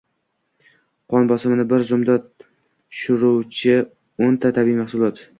Qon 1.15 1.27
bosimini 1.31 1.65
bir 1.73 1.83
zumda 1.89 2.15
tushiruvchio´nta 2.43 4.51
tabiiy 4.57 4.79
mahsulot 4.81 5.23